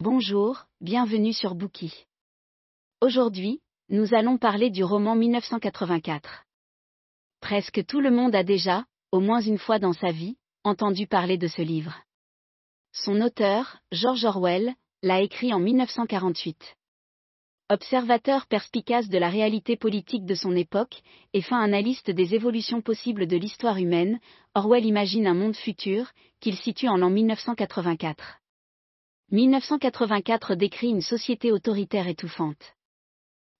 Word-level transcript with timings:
Bonjour, 0.00 0.66
bienvenue 0.80 1.32
sur 1.32 1.56
Bookie. 1.56 2.06
Aujourd'hui, 3.00 3.60
nous 3.88 4.14
allons 4.14 4.38
parler 4.38 4.70
du 4.70 4.84
roman 4.84 5.16
1984. 5.16 6.44
Presque 7.40 7.84
tout 7.84 7.98
le 7.98 8.12
monde 8.12 8.36
a 8.36 8.44
déjà, 8.44 8.84
au 9.10 9.18
moins 9.18 9.40
une 9.40 9.58
fois 9.58 9.80
dans 9.80 9.92
sa 9.92 10.12
vie, 10.12 10.36
entendu 10.62 11.08
parler 11.08 11.36
de 11.36 11.48
ce 11.48 11.62
livre. 11.62 11.96
Son 12.92 13.20
auteur, 13.20 13.80
George 13.90 14.24
Orwell, 14.24 14.72
l'a 15.02 15.20
écrit 15.20 15.52
en 15.52 15.58
1948. 15.58 16.76
Observateur 17.68 18.46
perspicace 18.46 19.08
de 19.08 19.18
la 19.18 19.30
réalité 19.30 19.76
politique 19.76 20.26
de 20.26 20.36
son 20.36 20.54
époque, 20.54 21.02
et 21.32 21.42
fin 21.42 21.60
analyste 21.60 22.12
des 22.12 22.36
évolutions 22.36 22.82
possibles 22.82 23.26
de 23.26 23.36
l'histoire 23.36 23.78
humaine, 23.78 24.20
Orwell 24.54 24.86
imagine 24.86 25.26
un 25.26 25.34
monde 25.34 25.56
futur, 25.56 26.12
qu'il 26.38 26.56
situe 26.56 26.86
en 26.86 26.98
l'an 26.98 27.10
1984. 27.10 28.38
1984 29.30 30.54
décrit 30.54 30.88
une 30.88 31.02
société 31.02 31.52
autoritaire 31.52 32.08
étouffante. 32.08 32.74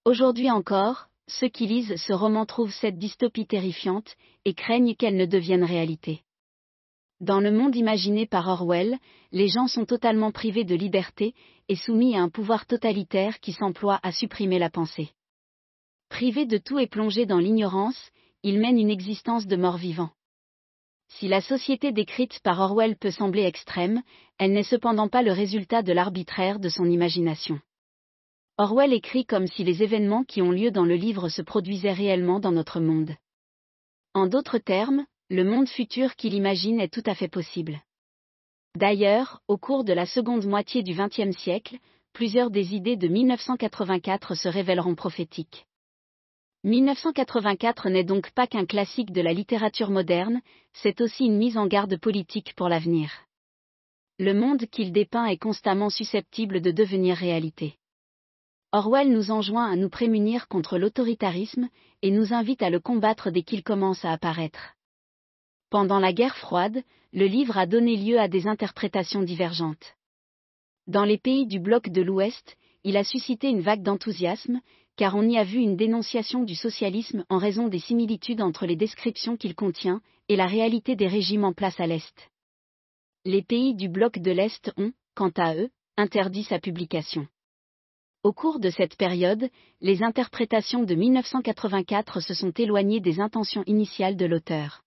Aujourd'hui 0.06 0.50
encore, 0.50 1.09
ceux 1.26 1.48
qui 1.48 1.66
lisent 1.66 1.96
ce 1.96 2.14
roman 2.14 2.46
trouvent 2.46 2.72
cette 2.72 2.96
dystopie 2.96 3.46
terrifiante, 3.46 4.16
et 4.46 4.54
craignent 4.54 4.95
qu'elle 4.95 5.16
ne 5.16 5.26
devienne 5.26 5.64
réalité. 5.64 6.23
Dans 7.20 7.40
le 7.40 7.50
monde 7.50 7.76
imaginé 7.76 8.24
par 8.24 8.48
Orwell, 8.48 8.96
les 9.30 9.48
gens 9.48 9.66
sont 9.66 9.84
totalement 9.84 10.32
privés 10.32 10.64
de 10.64 10.74
liberté 10.74 11.34
et 11.68 11.76
soumis 11.76 12.16
à 12.16 12.23
un 12.23 12.30
pouvoir 12.30 12.64
totalitaire 12.64 13.38
qui 13.40 13.52
s'emploie 13.52 14.00
à 14.02 14.10
supprimer 14.10 14.59
la 14.59 14.70
pensée. 14.70 15.10
Privés 16.09 16.46
de 16.46 16.56
tout 16.56 16.78
et 16.78 16.87
plongés 16.87 17.26
dans 17.26 17.40
l'ignorance, 17.40 18.10
ils 18.42 18.59
mènent 18.59 18.78
une 18.78 18.88
existence 18.88 19.46
de 19.46 19.56
mort-vivant. 19.56 20.12
Si 21.08 21.26
la 21.26 21.40
société 21.40 21.90
décrite 21.92 22.40
par 22.40 22.60
Orwell 22.60 22.96
peut 22.96 23.10
sembler 23.10 23.42
extrême, 23.42 24.02
elle 24.38 24.52
n'est 24.52 24.62
cependant 24.62 25.08
pas 25.08 25.22
le 25.22 25.32
résultat 25.32 25.82
de 25.82 25.92
l'arbitraire 25.92 26.60
de 26.60 26.68
son 26.68 26.84
imagination. 26.84 27.60
Orwell 28.56 28.92
écrit 28.92 29.24
comme 29.24 29.46
si 29.46 29.64
les 29.64 29.82
événements 29.82 30.24
qui 30.24 30.42
ont 30.42 30.50
lieu 30.50 30.70
dans 30.70 30.84
le 30.84 30.96
livre 30.96 31.28
se 31.28 31.42
produisaient 31.42 31.92
réellement 31.92 32.40
dans 32.40 32.52
notre 32.52 32.80
monde. 32.80 33.15
En 34.15 34.26
d'autres 34.26 34.59
termes, 34.59 35.06
le 35.30 35.45
monde 35.45 35.68
futur 35.68 36.16
qu'il 36.16 36.34
imagine 36.34 36.80
est 36.80 36.92
tout 36.92 37.02
à 37.06 37.15
fait 37.15 37.28
possible. 37.28 37.80
D'ailleurs, 38.76 39.40
au 39.48 39.59
cours 39.59 39.84
de 39.84 39.93
la 39.93 40.06
seconde 40.06 40.46
moitié 40.46 40.82
du 40.82 40.95
XXe 40.95 41.37
siècle, 41.37 41.78
plusieurs 42.12 42.50
des 42.50 42.74
idées 42.74 42.96
de 42.96 43.09
1984 43.09 44.34
se 44.34 44.48
révéleront 44.48 44.95
prophétiques. 44.95 45.66
1984 46.69 47.88
n'est 47.88 48.05
donc 48.05 48.30
pas 48.33 48.47
qu'un 48.47 48.66
classique 48.66 49.11
de 49.11 49.23
la 49.23 49.33
littérature 49.33 49.91
moderne, 49.91 50.43
c'est 50.74 51.01
aussi 51.01 51.24
une 51.24 51.38
mise 51.38 51.57
en 51.57 51.66
garde 51.66 51.99
politique 51.99 52.52
pour 52.55 52.69
l'avenir. 52.69 53.11
Le 54.19 54.35
monde 54.35 54.66
qu'il 54.66 54.93
dépeint 54.93 55.24
est 55.24 55.39
constamment 55.39 55.89
susceptible 55.89 56.61
de 56.61 56.71
devenir 56.71 57.16
réalité. 57.16 57.77
Orwell 58.73 59.11
nous 59.11 59.30
enjoint 59.30 59.71
à 59.71 59.77
nous 59.77 59.89
prémunir 59.89 60.46
contre 60.46 60.77
l'autoritarisme, 60.77 61.71
et 62.02 62.11
nous 62.11 62.35
invite 62.35 62.63
à 62.63 62.69
le 62.69 62.80
combattre 62.80 63.30
dès 63.30 63.43
qu'il 63.43 63.63
commence 63.63 64.05
à 64.05 64.12
apparaître. 64.12 64.75
Pendant 65.71 65.99
la 65.99 66.12
guerre 66.12 66.37
froide, 66.37 66.83
le 67.15 67.25
livre 67.25 67.56
a 67.56 67.65
donné 67.65 67.97
lieu 67.97 68.21
à 68.21 68.28
des 68.28 68.47
interprétations 68.47 69.22
divergentes. 69.22 69.94
Dans 70.87 71.05
les 71.05 71.19
pays 71.19 71.47
du 71.47 71.61
bloc 71.61 71.89
de 71.89 72.03
l'Ouest, 72.03 72.59
il 72.84 72.99
a 72.99 73.05
suscité 73.05 73.49
une 73.49 73.62
vague 73.62 73.83
d'enthousiasme, 73.83 74.61
car 74.99 75.15
on 75.15 75.22
y 75.28 75.38
a 75.38 75.44
vu 75.44 75.60
une 75.60 75.77
dénonciation 75.77 76.43
du 76.43 76.56
socialisme 76.56 77.25
en 77.28 77.38
raison 77.38 77.69
des 77.69 77.78
similitudes 77.78 78.43
entre 78.43 78.66
les 78.66 78.75
descriptions 78.75 79.37
qu'il 79.37 79.55
contient 79.55 80.03
et 80.28 80.34
la 80.34 80.47
réalité 80.47 80.97
des 80.97 81.06
régimes 81.06 81.44
en 81.44 81.53
place 81.53 81.78
à 81.78 81.87
l'Est. 81.87 82.28
Les 83.25 83.43
pays 83.43 83.77
du 83.77 83.88
bloc 83.88 84.19
de 84.19 84.32
l'Est 84.32 84.72
ont, 84.77 84.93
quant 85.15 85.31
à 85.37 85.55
eux, 85.55 85.71
interdit 85.97 86.43
sa 86.43 86.59
publication. 86.59 87.28
Au 88.25 88.32
cours 88.32 88.59
de 88.59 88.71
cette 88.71 88.97
période, 88.97 89.49
les 89.81 90.03
interprétations 90.03 90.82
de 90.82 90.97
1984 90.97 92.21
se 92.21 92.34
sont 92.34 92.50
éloignées 92.50 93.00
des 93.00 93.21
intentions 93.21 93.62
initiales 93.66 94.16
de 94.16 94.27
l'auteur. 94.27 94.83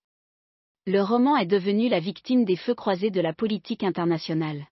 Le 0.85 1.01
roman 1.01 1.37
est 1.37 1.45
devenu 1.45 1.87
la 1.87 2.01
victime 2.01 2.43
des 2.43 2.57
feux 2.57 2.75
croisés 2.75 3.11
de 3.11 3.21
la 3.21 3.33
politique 3.33 3.83
internationale. 3.83 4.67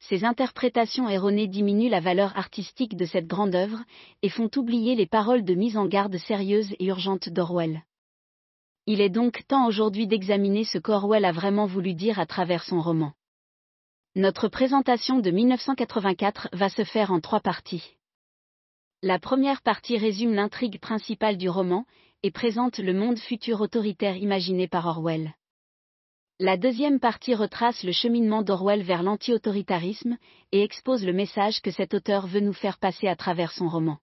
Ces 0.00 0.24
interprétations 0.24 1.08
erronées 1.08 1.46
diminuent 1.46 1.90
la 1.90 2.00
valeur 2.00 2.36
artistique 2.36 2.96
de 2.96 3.04
cette 3.04 3.26
grande 3.26 3.54
œuvre, 3.54 3.80
et 4.22 4.28
font 4.28 4.50
oublier 4.56 4.94
les 4.94 5.06
paroles 5.06 5.44
de 5.44 5.54
mise 5.54 5.76
en 5.76 5.86
garde 5.86 6.16
sérieuses 6.16 6.74
et 6.78 6.86
urgentes 6.86 7.28
d'Orwell. 7.28 7.84
Il 8.86 9.00
est 9.00 9.10
donc 9.10 9.46
temps 9.46 9.66
aujourd'hui 9.66 10.06
d'examiner 10.06 10.64
ce 10.64 10.78
qu'Orwell 10.78 11.24
a 11.24 11.32
vraiment 11.32 11.66
voulu 11.66 11.94
dire 11.94 12.18
à 12.18 12.26
travers 12.26 12.64
son 12.64 12.80
roman. 12.80 13.12
Notre 14.16 14.48
présentation 14.48 15.20
de 15.20 15.30
1984 15.30 16.48
va 16.52 16.68
se 16.68 16.82
faire 16.82 17.12
en 17.12 17.20
trois 17.20 17.40
parties. 17.40 17.96
La 19.02 19.18
première 19.18 19.62
partie 19.62 19.96
résume 19.96 20.34
l'intrigue 20.34 20.80
principale 20.80 21.36
du 21.36 21.48
roman, 21.48 21.84
et 22.22 22.30
présente 22.30 22.78
le 22.78 22.92
monde 22.92 23.18
futur 23.18 23.60
autoritaire 23.60 24.16
imaginé 24.16 24.66
par 24.66 24.86
Orwell. 24.86 25.34
La 26.42 26.56
deuxième 26.56 27.00
partie 27.00 27.34
retrace 27.34 27.84
le 27.84 27.92
cheminement 27.92 28.40
d'Orwell 28.40 28.82
vers 28.82 29.02
l'anti-autoritarisme 29.02 30.16
et 30.52 30.62
expose 30.62 31.04
le 31.04 31.12
message 31.12 31.60
que 31.60 31.70
cet 31.70 31.92
auteur 31.92 32.26
veut 32.26 32.40
nous 32.40 32.54
faire 32.54 32.78
passer 32.78 33.08
à 33.08 33.14
travers 33.14 33.52
son 33.52 33.68
roman. 33.68 33.98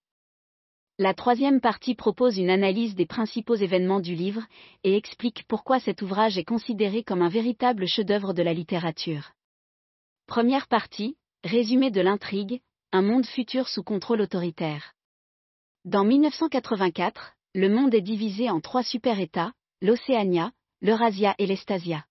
La 1.00 1.14
troisième 1.14 1.60
partie 1.60 1.96
propose 1.96 2.38
une 2.38 2.50
analyse 2.50 2.94
des 2.94 3.06
principaux 3.06 3.56
événements 3.56 3.98
du 3.98 4.14
livre 4.14 4.44
et 4.84 4.96
explique 4.96 5.46
pourquoi 5.48 5.80
cet 5.80 6.00
ouvrage 6.00 6.38
est 6.38 6.44
considéré 6.44 7.02
comme 7.02 7.22
un 7.22 7.28
véritable 7.28 7.88
chef-d'œuvre 7.88 8.32
de 8.34 8.42
la 8.44 8.54
littérature. 8.54 9.32
Première 10.28 10.68
partie, 10.68 11.16
résumé 11.42 11.90
de 11.90 12.00
l'intrigue, 12.00 12.60
un 12.92 13.02
monde 13.02 13.26
futur 13.26 13.66
sous 13.66 13.82
contrôle 13.82 14.20
autoritaire. 14.20 14.94
Dans 15.84 16.04
1984, 16.04 17.32
le 17.56 17.68
monde 17.68 17.94
est 17.94 18.00
divisé 18.00 18.48
en 18.48 18.60
trois 18.60 18.84
super-États, 18.84 19.54
l'Océania, 19.82 20.52
l'Eurasia 20.82 21.34
et 21.38 21.46
l'Estasia. 21.46 22.04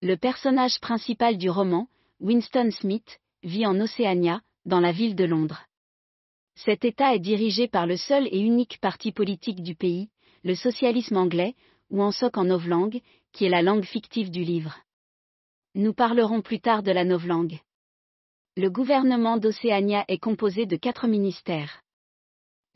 Le 0.00 0.16
personnage 0.16 0.78
principal 0.78 1.38
du 1.38 1.50
roman, 1.50 1.88
Winston 2.20 2.70
Smith, 2.70 3.18
vit 3.42 3.66
en 3.66 3.80
Océania, 3.80 4.42
dans 4.64 4.78
la 4.78 4.92
ville 4.92 5.16
de 5.16 5.24
Londres. 5.24 5.64
Cet 6.54 6.84
État 6.84 7.16
est 7.16 7.18
dirigé 7.18 7.66
par 7.66 7.84
le 7.88 7.96
seul 7.96 8.28
et 8.30 8.38
unique 8.38 8.78
parti 8.80 9.10
politique 9.10 9.60
du 9.60 9.74
pays, 9.74 10.08
le 10.44 10.54
socialisme 10.54 11.16
anglais, 11.16 11.56
ou 11.90 12.00
en 12.00 12.12
soc 12.12 12.36
en 12.36 12.44
novlangue, 12.44 13.00
qui 13.32 13.46
est 13.46 13.48
la 13.48 13.62
langue 13.62 13.84
fictive 13.84 14.30
du 14.30 14.44
livre. 14.44 14.78
Nous 15.74 15.94
parlerons 15.94 16.42
plus 16.42 16.60
tard 16.60 16.84
de 16.84 16.92
la 16.92 17.04
novlangue. 17.04 17.58
Le 18.56 18.70
gouvernement 18.70 19.36
d'Océania 19.36 20.04
est 20.06 20.18
composé 20.18 20.66
de 20.66 20.76
quatre 20.76 21.08
ministères. 21.08 21.82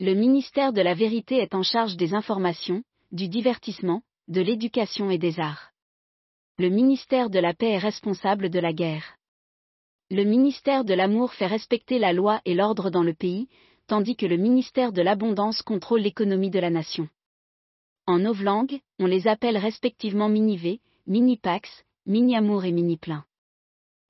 Le 0.01 0.13
ministère 0.13 0.73
de 0.73 0.81
la 0.81 0.93
Vérité 0.93 1.37
est 1.37 1.55
en 1.55 1.63
charge 1.63 1.95
des 1.95 2.13
informations, 2.13 2.83
du 3.13 3.29
divertissement, 3.29 4.01
de 4.27 4.41
l'éducation 4.41 5.09
et 5.09 5.17
des 5.17 5.39
arts. 5.39 5.72
Le 6.59 6.69
ministère 6.69 7.31
de 7.31 7.39
la 7.39 7.55
Paix 7.55 7.71
est 7.71 7.79
responsable 7.79 8.51
de 8.51 8.59
la 8.59 8.73
guerre. 8.73 9.17
Le 10.11 10.23
ministère 10.23 10.85
de 10.85 10.93
l'Amour 10.93 11.33
fait 11.33 11.47
respecter 11.47 11.97
la 11.97 12.13
loi 12.13 12.41
et 12.45 12.53
l'ordre 12.53 12.91
dans 12.91 13.01
le 13.01 13.15
pays, 13.15 13.47
tandis 13.87 14.15
que 14.15 14.27
le 14.27 14.37
ministère 14.37 14.91
de 14.91 15.01
l'Abondance 15.01 15.63
contrôle 15.63 16.01
l'économie 16.01 16.51
de 16.51 16.59
la 16.59 16.69
nation. 16.69 17.09
En 18.05 18.19
novlangue, 18.19 18.81
on 18.99 19.07
les 19.07 19.27
appelle 19.27 19.57
respectivement 19.57 20.29
Mini-V, 20.29 20.79
Mini-Pax, 21.07 21.85
Mini-Amour 22.05 22.65
et 22.65 22.71
Mini-Plein. 22.71 23.25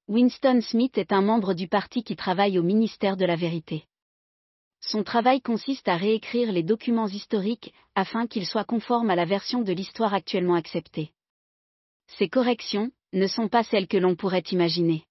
Winston 0.10 0.60
Smith 0.60 0.98
est 0.98 1.14
un 1.14 1.22
membre 1.22 1.54
du 1.54 1.70
parti 1.70 2.04
qui 2.04 2.18
travaille 2.18 2.60
au 2.60 2.64
ministère 2.64 3.16
de 3.16 3.24
la 3.24 3.38
Vérité. 3.38 3.86
Son 4.82 5.06
travail 5.06 5.40
consiste 5.40 5.88
à 5.88 5.96
réécrire 5.96 6.52
les 6.52 6.64
documents 6.64 7.08
historiques 7.08 7.74
afin 7.96 8.28
qu'ils 8.28 8.48
soient 8.48 8.66
conformes 8.66 9.12
à 9.12 9.16
la 9.16 9.24
version 9.24 9.62
de 9.62 9.72
l'histoire 9.72 10.14
actuellement 10.14 10.56
acceptée. 10.56 11.14
Ces 12.18 12.30
corrections 12.30 12.92
ne 13.14 13.28
sont 13.28 13.48
pas 13.48 13.64
celles 13.64 13.88
que 13.88 13.98
l'on 13.98 14.16
pourrait 14.16 14.44
imaginer. 14.52 15.04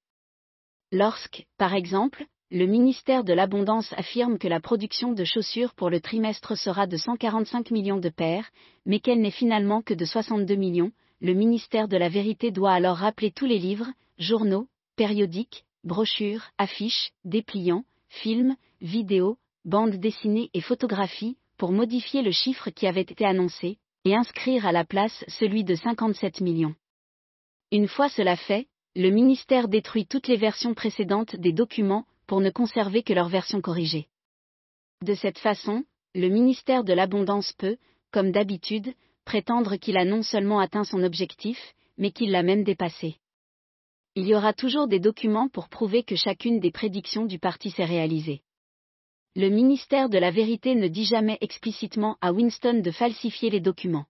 Lorsque, 0.91 1.47
par 1.57 1.75
exemple, 1.75 2.27
le 2.51 2.67
ministère 2.67 3.25
de 3.25 3.33
l'Abondance 3.33 3.95
affirme 3.95 4.39
que 4.39 4.49
la 4.49 4.61
production 4.61 5.13
de 5.13 5.25
chaussures 5.25 5.75
pour 5.75 5.89
le 5.89 6.01
trimestre 6.01 6.57
sera 6.57 6.87
de 6.87 6.99
145 6.99 7.71
millions 7.71 7.99
de 7.99 8.11
paires, 8.11 8.51
mais 8.85 9.01
qu'elle 9.01 9.23
n'est 9.23 9.31
finalement 9.31 9.81
que 9.81 9.95
de 9.95 10.05
62 10.05 10.55
millions, 10.55 10.93
le 11.23 11.33
ministère 11.33 11.89
de 11.89 11.97
la 11.97 12.11
Vérité 12.11 12.51
doit 12.51 12.73
alors 12.73 12.99
rappeler 12.99 13.31
tous 13.31 13.47
les 13.47 13.59
livres, 13.59 13.89
journaux, 14.19 14.69
périodiques, 14.97 15.65
brochures, 15.83 16.51
affiches, 16.59 17.13
dépliants, 17.25 17.85
films, 18.09 18.57
vidéos, 18.83 19.39
bande 19.65 19.97
dessinée 19.97 20.51
et 20.53 20.61
photographie, 20.61 21.39
pour 21.57 21.73
modifier 21.73 22.23
le 22.23 22.33
chiffre 22.33 22.71
qui 22.71 22.87
avait 22.87 23.01
été 23.01 23.25
annoncé, 23.25 23.79
et 24.05 24.15
inscrire 24.15 24.67
à 24.67 24.73
la 24.73 24.85
place 24.85 25.25
celui 25.29 25.65
de 25.65 25.75
57 25.75 26.41
millions. 26.41 26.75
Une 27.73 27.89
fois 27.89 28.11
cela 28.11 28.37
fait, 28.37 28.67
le 28.95 29.09
ministère 29.09 29.67
détruit 29.67 30.07
toutes 30.07 30.29
les 30.29 30.37
versions 30.37 30.75
précédentes 30.75 31.37
des 31.37 31.55
documents 31.55 32.05
pour 32.27 32.43
ne 32.43 32.51
conserver 32.51 33.03
que 33.03 33.15
leur 33.15 33.31
version 33.31 33.63
corrigée. 33.63 34.09
De 35.01 35.15
cette 35.15 35.39
façon, 35.39 35.83
le 36.15 36.29
ministère 36.29 36.85
de 36.85 36.93
l'Abondance 36.93 37.55
peut, 37.55 37.79
comme 38.11 38.31
d'habitude, 38.31 38.93
prétendre 39.25 39.77
qu'il 39.77 39.97
a 39.97 40.05
non 40.05 40.23
seulement 40.23 40.61
atteint 40.61 40.85
son 40.85 41.03
objectif, 41.03 41.59
mais 41.97 42.11
qu'il 42.11 42.31
l'a 42.33 42.43
même 42.43 42.63
dépassé. 42.63 43.17
Il 44.17 44.27
y 44.27 44.35
aura 44.35 44.53
toujours 44.53 44.87
des 44.87 45.01
documents 45.01 45.49
pour 45.49 45.71
prouver 45.71 46.03
que 46.03 46.15
chacune 46.15 46.61
des 46.61 46.73
prédictions 46.73 47.25
du 47.25 47.39
parti 47.39 47.71
s'est 47.71 47.87
réalisée. 47.87 48.43
Le 49.35 49.49
ministère 49.49 50.11
de 50.11 50.19
la 50.19 50.31
Vérité 50.31 50.75
ne 50.75 50.89
dit 50.89 51.07
jamais 51.07 51.39
explicitement 51.41 52.19
à 52.21 52.35
Winston 52.35 52.83
de 52.85 52.91
falsifier 52.91 53.49
les 53.49 53.61
documents. 53.61 54.05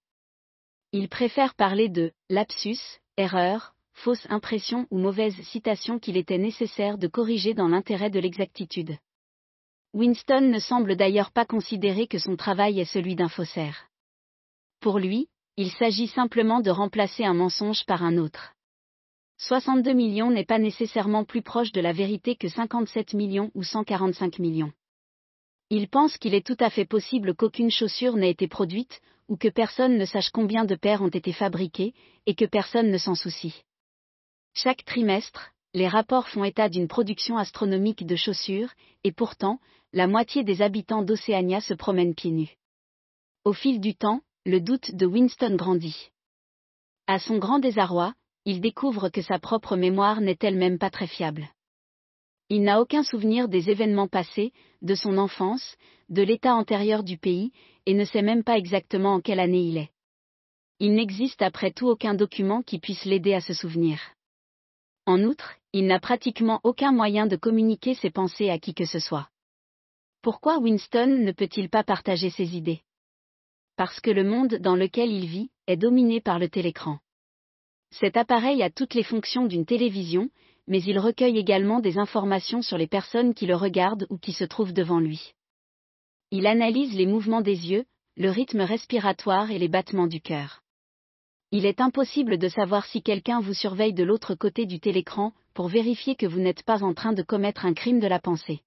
Il 0.91 1.09
préfère 1.09 1.55
parler 1.55 1.89
de 1.89 2.11
lapsus, 2.29 3.01
erreur, 3.17 3.75
fausse 3.93 4.27
impression 4.31 4.87
ou 4.91 4.99
mauvaise 4.99 5.39
citation 5.43 5.99
qu'il 5.99 6.17
était 6.17 6.39
nécessaire 6.39 6.99
de 6.99 7.09
corriger 7.09 7.55
dans 7.55 7.69
l'intérêt 7.69 8.11
de 8.11 8.21
l'exactitude. 8.21 8.97
Winston 9.93 10.41
ne 10.41 10.59
semble 10.59 10.97
d'ailleurs 10.97 11.33
pas 11.33 11.45
considérer 11.45 12.07
que 12.07 12.19
son 12.19 12.37
travail 12.37 12.81
est 12.81 12.87
celui 12.87 13.15
d'un 13.15 13.29
faussaire. 13.29 13.89
Pour 14.81 14.99
lui, 14.99 15.29
il 15.57 15.71
s'agit 15.71 16.09
simplement 16.09 16.61
de 16.61 16.71
remplacer 16.71 17.25
un 17.25 17.35
mensonge 17.35 17.85
par 17.85 18.03
un 18.03 18.17
autre. 18.17 18.55
62 19.39 19.93
millions 19.93 20.31
n'est 20.31 20.47
pas 20.47 20.59
nécessairement 20.59 21.25
plus 21.25 21.43
proche 21.43 21.73
de 21.73 21.81
la 21.81 21.93
vérité 21.93 22.37
que 22.37 22.49
57 22.49 23.13
millions 23.13 23.51
ou 23.55 23.63
145 23.63 24.39
millions. 24.39 24.73
Il 25.75 25.89
pense 25.89 26.19
qu'il 26.19 26.35
est 26.35 26.47
tout 26.47 26.59
à 26.61 26.69
fait 26.69 26.85
possible 26.85 27.35
qu'aucune 27.35 27.71
chaussure 27.71 28.19
n'ait 28.19 28.33
été 28.33 28.47
produite, 28.47 29.01
ou 29.29 29.39
que 29.39 29.49
personne 29.49 29.97
ne 29.97 30.05
sache 30.05 30.29
combien 30.29 30.67
de 30.67 30.75
paires 30.75 31.01
ont 31.01 31.09
été 31.09 31.33
fabriquées, 31.33 31.95
et 32.27 32.35
que 32.35 32.45
personne 32.45 32.91
ne 32.91 32.99
s'en 32.99 33.15
soucie. 33.15 33.65
Chaque 34.53 34.85
trimestre, 34.85 35.55
les 35.73 35.89
rapports 35.89 36.29
font 36.29 36.45
état 36.45 36.69
d'une 36.69 36.89
production 36.89 37.39
astronomique 37.39 38.05
de 38.05 38.17
chaussures, 38.17 38.69
et 39.03 39.13
pourtant, 39.13 39.61
la 39.95 40.07
moitié 40.07 40.45
des 40.45 40.61
habitants 40.61 41.01
d'Océania 41.01 41.63
se 41.63 41.73
promènent 41.73 42.15
pieds 42.15 42.33
nus. 42.33 42.55
Au 43.47 43.55
fil 43.55 43.81
du 43.81 43.95
temps, 43.95 44.21
le 44.45 44.61
doute 44.61 44.95
de 44.95 45.07
Winston 45.07 45.57
grandit. 45.57 46.11
À 47.07 47.19
son 47.19 47.39
grand 47.39 47.61
désarroi, 47.61 48.13
il 48.45 48.61
découvre 48.61 49.09
que 49.09 49.23
sa 49.23 49.39
propre 49.39 49.77
mémoire 49.77 50.21
n'est 50.21 50.37
elle-même 50.43 50.79
pas 50.79 50.91
très 50.91 51.07
fiable. 51.07 51.49
Il 52.49 52.63
n'a 52.63 52.81
aucun 52.81 53.03
souvenir 53.03 53.49
des 53.49 53.71
événements 53.71 54.09
passés, 54.09 54.53
de 54.83 54.95
son 54.95 55.19
enfance, 55.19 55.77
de 56.09 56.23
l'état 56.23 56.55
antérieur 56.55 57.03
du 57.03 57.17
pays, 57.19 57.53
et 57.87 57.95
ne 57.95 58.05
sait 58.05 58.23
même 58.23 58.45
pas 58.45 58.59
exactement 58.59 59.15
en 59.15 59.21
quelle 59.21 59.41
année 59.41 59.63
il 59.63 59.79
est. 59.79 59.91
Il 60.79 60.95
n'existe 60.95 61.43
après 61.43 61.71
tout 61.71 61.89
aucun 61.89 62.15
document 62.15 62.63
qui 62.63 62.79
puisse 62.79 63.05
l'aider 63.05 63.35
à 63.35 63.41
se 63.41 63.55
souvenir. 63.55 64.01
En 65.07 65.23
outre, 65.23 65.55
il 65.73 65.87
n'a 65.87 66.01
pratiquement 66.01 66.61
aucun 66.65 66.93
moyen 66.93 67.27
de 67.27 67.37
communiquer 67.37 67.95
ses 67.95 68.11
pensées 68.11 68.51
à 68.51 68.59
qui 68.59 68.75
que 68.75 68.85
ce 68.85 68.99
soit. 68.99 69.29
Pourquoi 70.23 70.59
Winston 70.59 71.19
ne 71.25 71.33
peut-il 71.33 71.69
pas 71.69 71.83
partager 71.83 72.31
ses 72.31 72.57
idées? 72.57 72.83
Parce 73.77 74.01
que 74.01 74.11
le 74.11 74.23
monde 74.23 74.57
dans 74.57 74.77
lequel 74.77 75.11
il 75.11 75.27
vit 75.27 75.51
est 75.67 75.77
dominé 75.77 76.21
par 76.21 76.39
le 76.39 76.49
télécran. 76.49 76.99
Cet 77.91 78.17
appareil 78.17 78.63
a 78.63 78.71
toutes 78.71 78.95
les 78.95 79.03
fonctions 79.03 79.47
d'une 79.47 79.67
télévision, 79.67 80.31
mais 80.67 80.83
il 80.83 80.99
recueille 80.99 81.39
également 81.39 81.81
des 81.81 81.99
informations 81.99 82.63
sur 82.63 82.79
les 82.79 82.87
personnes 82.87 83.35
qui 83.35 83.47
le 83.47 83.57
regardent 83.57 84.07
ou 84.11 84.19
qui 84.19 84.33
se 84.33 84.45
trouvent 84.45 84.73
devant 84.73 85.01
lui. 85.01 85.33
Il 86.31 86.47
analyse 86.47 86.95
les 86.95 87.07
mouvements 87.07 87.41
des 87.41 87.71
yeux, 87.71 87.85
le 88.17 88.31
rythme 88.31 88.61
respiratoire 88.61 89.51
et 89.51 89.59
les 89.59 89.69
battements 89.69 90.07
du 90.07 90.21
cœur. 90.21 90.63
Il 91.51 91.67
est 91.67 91.81
impossible 91.81 92.39
de 92.39 92.49
savoir 92.49 92.87
si 92.87 93.03
quelqu'un 93.03 93.41
vous 93.41 93.53
surveille 93.53 93.93
de 93.93 94.05
l'autre 94.05 94.35
côté 94.35 94.65
du 94.65 94.81
télécran 94.81 95.33
pour 95.53 95.69
vérifier 95.69 96.15
que 96.15 96.27
vous 96.27 96.41
n'êtes 96.41 96.63
pas 96.63 96.83
en 96.83 96.95
train 96.95 97.13
de 97.13 97.23
commettre 97.23 97.67
un 97.67 97.75
crime 97.75 98.01
de 98.01 98.07
la 98.07 98.19
pensée. 98.19 98.61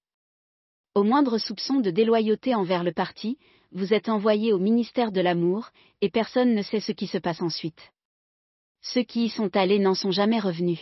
Au 0.94 1.02
moindre 1.02 1.38
soupçon 1.38 1.80
de 1.80 1.90
déloyauté 1.90 2.54
envers 2.54 2.84
le 2.84 2.92
parti, 2.92 3.38
vous 3.72 3.92
êtes 3.92 4.08
envoyé 4.08 4.52
au 4.52 4.58
ministère 4.58 5.10
de 5.10 5.20
l'amour, 5.20 5.70
et 6.00 6.10
personne 6.10 6.54
ne 6.54 6.62
sait 6.62 6.80
ce 6.80 6.92
qui 6.92 7.08
se 7.08 7.18
passe 7.18 7.42
ensuite. 7.42 7.92
Ceux 8.80 9.02
qui 9.02 9.24
y 9.24 9.28
sont 9.28 9.54
allés 9.56 9.80
n'en 9.80 9.94
sont 9.94 10.12
jamais 10.12 10.38
revenus. 10.38 10.78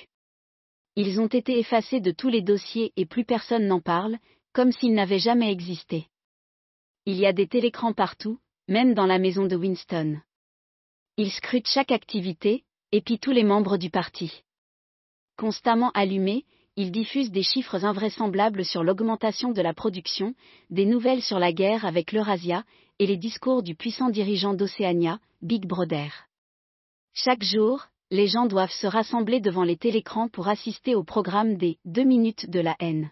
Ils 0.97 1.21
ont 1.21 1.27
été 1.27 1.59
effacés 1.59 2.01
de 2.01 2.13
tous 2.13 2.29
les 2.29 2.43
dossiers 2.43 2.93
et 2.97 3.07
plus 3.07 3.25
personne 3.25 3.67
n'en 3.67 3.81
parle, 3.81 4.19
comme 4.53 4.71
s'ils 4.71 4.95
n'avaient 4.95 5.19
jamais 5.19 5.51
existé. 5.51 6.07
Il 7.07 7.17
y 7.17 7.27
a 7.27 7.33
des 7.33 7.49
télécrans 7.49 7.93
partout, 7.93 8.39
même 8.69 8.95
dans 8.95 9.07
la 9.07 9.19
maison 9.19 9.47
de 9.47 9.57
Winston. 9.57 10.21
Ils 11.17 11.33
scrutent 11.33 11.69
chaque 11.69 11.91
activité, 11.91 12.65
et 12.93 13.01
puis 13.01 13.19
tous 13.19 13.33
les 13.33 13.45
membres 13.45 13.77
du 13.77 13.91
parti. 13.91 14.43
Constamment 15.37 15.91
allumés, 15.91 16.45
ils 16.77 16.93
diffusent 16.93 17.31
des 17.31 17.43
chiffres 17.43 17.85
invraisemblables 17.85 18.65
sur 18.65 18.83
l'augmentation 18.83 19.53
de 19.53 19.63
la 19.63 19.75
production, 19.75 20.35
des 20.71 20.87
nouvelles 20.87 21.23
sur 21.23 21.39
la 21.39 21.53
guerre 21.53 21.85
avec 21.85 22.13
l'Eurasia, 22.13 22.65
et 22.99 23.07
les 23.07 23.17
discours 23.17 23.63
du 23.63 23.75
puissant 23.75 24.11
dirigeant 24.11 24.55
d'Océania, 24.55 25.19
Big 25.43 25.67
Brother. 25.67 26.29
Chaque 27.13 27.43
jour, 27.43 27.87
les 28.15 28.29
gens 28.29 28.47
doivent 28.47 28.71
se 28.71 28.87
rassembler 28.87 29.41
devant 29.41 29.65
les 29.65 29.77
télécrans 29.77 30.29
pour 30.29 30.47
assister 30.47 30.95
au 30.95 31.03
programme 31.03 31.57
des 31.57 31.79
deux 31.85 32.05
minutes 32.05 32.49
de 32.49 32.61
la 32.61 32.77
haine. 32.79 33.11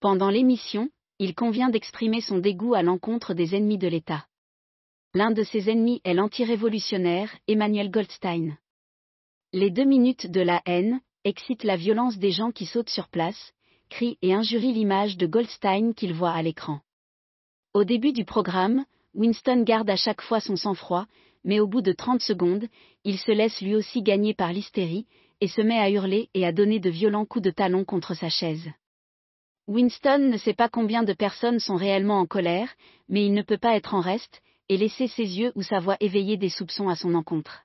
Pendant 0.00 0.30
l'émission, 0.30 0.88
il 1.20 1.36
convient 1.36 1.68
d'exprimer 1.68 2.20
son 2.20 2.38
dégoût 2.38 2.74
à 2.74 2.82
l'encontre 2.82 3.34
des 3.34 3.54
ennemis 3.54 3.78
de 3.78 3.86
l'État. 3.86 4.26
L'un 5.14 5.30
de 5.30 5.44
ses 5.44 5.70
ennemis 5.70 6.00
est 6.02 6.14
l'antirévolutionnaire 6.14 7.32
Emmanuel 7.46 7.88
Goldstein. 7.88 8.58
Les 9.52 9.70
deux 9.70 9.84
minutes 9.84 10.28
de 10.28 10.40
la 10.40 10.60
haine 10.66 11.00
excitent 11.22 11.62
la 11.62 11.76
violence 11.76 12.18
des 12.18 12.32
gens 12.32 12.50
qui 12.50 12.66
sautent 12.66 12.90
sur 12.90 13.06
place, 13.06 13.52
crient 13.90 14.18
et 14.22 14.34
injurient 14.34 14.72
l'image 14.72 15.18
de 15.18 15.26
Goldstein 15.28 15.94
qu'ils 15.94 16.14
voient 16.14 16.32
à 16.32 16.42
l'écran. 16.42 16.80
Au 17.74 17.84
début 17.84 18.12
du 18.12 18.24
programme, 18.24 18.84
Winston 19.14 19.62
garde 19.62 19.88
à 19.88 19.96
chaque 19.96 20.22
fois 20.22 20.40
son 20.40 20.56
sang-froid, 20.56 21.06
mais 21.44 21.60
au 21.60 21.66
bout 21.66 21.82
de 21.82 21.92
30 21.92 22.20
secondes, 22.20 22.66
il 23.04 23.18
se 23.18 23.32
laisse 23.32 23.60
lui 23.60 23.74
aussi 23.74 24.02
gagner 24.02 24.34
par 24.34 24.52
l'hystérie, 24.52 25.06
et 25.40 25.48
se 25.48 25.62
met 25.62 25.78
à 25.78 25.90
hurler 25.90 26.28
et 26.34 26.44
à 26.44 26.52
donner 26.52 26.80
de 26.80 26.90
violents 26.90 27.24
coups 27.24 27.44
de 27.44 27.50
talon 27.50 27.84
contre 27.84 28.14
sa 28.14 28.28
chaise. 28.28 28.70
Winston 29.66 30.18
ne 30.18 30.36
sait 30.36 30.54
pas 30.54 30.68
combien 30.68 31.02
de 31.02 31.12
personnes 31.12 31.60
sont 31.60 31.76
réellement 31.76 32.18
en 32.18 32.26
colère, 32.26 32.74
mais 33.08 33.24
il 33.24 33.32
ne 33.32 33.42
peut 33.42 33.58
pas 33.58 33.76
être 33.76 33.94
en 33.94 34.00
reste, 34.00 34.42
et 34.68 34.76
laisser 34.76 35.08
ses 35.08 35.38
yeux 35.38 35.52
ou 35.54 35.62
sa 35.62 35.80
voix 35.80 35.96
éveiller 36.00 36.36
des 36.36 36.50
soupçons 36.50 36.88
à 36.88 36.96
son 36.96 37.14
encontre. 37.14 37.62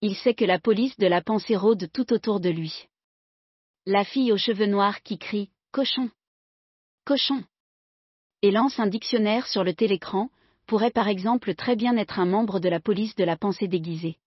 Il 0.00 0.14
sait 0.14 0.34
que 0.34 0.44
la 0.44 0.58
police 0.58 0.96
de 0.98 1.06
la 1.06 1.22
pensée 1.22 1.56
rôde 1.56 1.90
tout 1.92 2.12
autour 2.12 2.40
de 2.40 2.50
lui. 2.50 2.86
La 3.86 4.04
fille 4.04 4.32
aux 4.32 4.36
cheveux 4.36 4.66
noirs 4.66 5.02
qui 5.02 5.18
crie 5.18 5.50
Cochon 5.72 6.10
Cochon 7.04 7.44
et 8.42 8.50
lance 8.50 8.78
un 8.78 8.86
dictionnaire 8.86 9.46
sur 9.46 9.64
le 9.64 9.74
télécran, 9.74 10.30
pourrait 10.66 10.90
par 10.90 11.08
exemple 11.08 11.54
très 11.54 11.76
bien 11.76 11.96
être 11.96 12.18
un 12.18 12.26
membre 12.26 12.60
de 12.60 12.68
la 12.68 12.80
police 12.80 13.14
de 13.14 13.24
la 13.24 13.36
pensée 13.36 13.68
déguisée. 13.68 14.18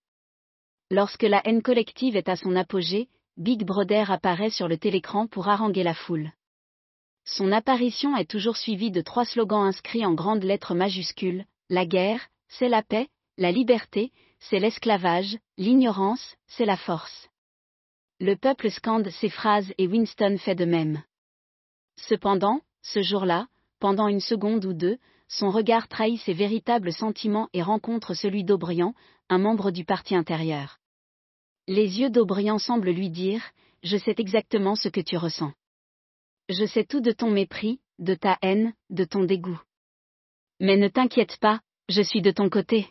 Lorsque 0.89 1.23
la 1.23 1.41
haine 1.45 1.61
collective 1.61 2.15
est 2.15 2.29
à 2.29 2.35
son 2.35 2.55
apogée, 2.55 3.09
Big 3.37 3.63
Brother 3.63 4.11
apparaît 4.11 4.49
sur 4.49 4.67
le 4.67 4.77
télécran 4.77 5.27
pour 5.27 5.47
haranguer 5.47 5.83
la 5.83 5.93
foule. 5.93 6.31
Son 7.25 7.51
apparition 7.51 8.17
est 8.17 8.29
toujours 8.29 8.57
suivie 8.57 8.91
de 8.91 9.01
trois 9.01 9.25
slogans 9.25 9.67
inscrits 9.67 10.05
en 10.05 10.13
grandes 10.13 10.43
lettres 10.43 10.73
majuscules, 10.73 11.45
la 11.69 11.85
guerre, 11.85 12.27
c'est 12.47 12.69
la 12.69 12.81
paix, 12.81 13.07
la 13.37 13.51
liberté, 13.51 14.11
c'est 14.39 14.59
l'esclavage, 14.59 15.37
l'ignorance, 15.57 16.35
c'est 16.47 16.65
la 16.65 16.77
force. 16.77 17.29
Le 18.19 18.35
peuple 18.35 18.71
scande 18.71 19.09
ces 19.09 19.29
phrases 19.29 19.71
et 19.77 19.87
Winston 19.87 20.37
fait 20.37 20.55
de 20.55 20.65
même. 20.65 21.03
Cependant, 21.97 22.61
ce 22.81 23.01
jour-là, 23.01 23.47
pendant 23.79 24.07
une 24.07 24.21
seconde 24.21 24.65
ou 24.65 24.73
deux, 24.73 24.97
son 25.29 25.51
regard 25.51 25.87
trahit 25.87 26.19
ses 26.19 26.33
véritables 26.33 26.91
sentiments 26.91 27.49
et 27.53 27.61
rencontre 27.61 28.15
celui 28.15 28.43
d'Aubriand, 28.43 28.95
un 29.29 29.37
membre 29.37 29.69
du 29.71 29.85
parti 29.85 30.15
intérieur. 30.15 30.79
Les 31.67 31.99
yeux 31.99 32.09
d'Aubriand 32.09 32.57
semblent 32.57 32.89
lui 32.89 33.11
dire 33.11 33.43
Je 33.83 33.95
sais 33.95 34.15
exactement 34.17 34.75
ce 34.75 34.89
que 34.89 35.01
tu 35.01 35.17
ressens. 35.17 35.53
Je 36.49 36.65
sais 36.65 36.83
tout 36.83 36.99
de 36.99 37.11
ton 37.11 37.29
mépris, 37.29 37.79
de 37.99 38.15
ta 38.15 38.39
haine, 38.41 38.73
de 38.89 39.05
ton 39.05 39.23
dégoût. 39.23 39.61
Mais 40.59 40.77
ne 40.77 40.87
t'inquiète 40.87 41.37
pas, 41.37 41.61
je 41.89 42.01
suis 42.01 42.23
de 42.23 42.31
ton 42.31 42.49
côté. 42.49 42.89